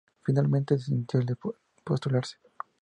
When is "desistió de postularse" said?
0.73-2.37